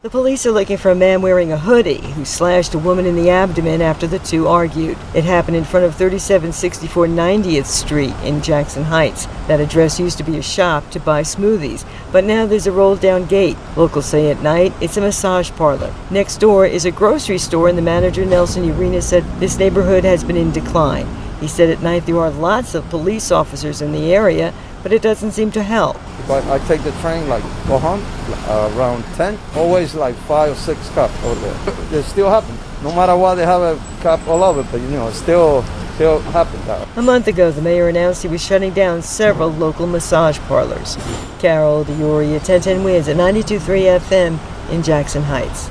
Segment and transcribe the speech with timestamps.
[0.00, 3.16] The police are looking for a man wearing a hoodie who slashed a woman in
[3.16, 4.96] the abdomen after the two argued.
[5.12, 9.26] It happened in front of 3764 90th Street in Jackson Heights.
[9.48, 13.00] That address used to be a shop to buy smoothies, but now there's a rolled
[13.00, 13.56] down gate.
[13.76, 15.92] Locals say at night it's a massage parlor.
[16.12, 20.22] Next door is a grocery store, and the manager, Nelson Urena, said this neighborhood has
[20.22, 21.08] been in decline.
[21.40, 24.52] He said at night there are lots of police officers in the area,
[24.82, 25.96] but it doesn't seem to help.
[26.26, 28.02] But I take the train like go home
[28.48, 31.74] uh, around 10, always like five or six cops over there.
[32.00, 32.60] It still happens.
[32.82, 35.62] No matter what, they have a cop all over, but you know, it still,
[35.94, 36.60] still happen.
[36.96, 40.98] A month ago, the mayor announced he was shutting down several local massage parlors.
[41.38, 45.70] Carol D'Auria, 1010 WINS at 92.3 FM in Jackson Heights.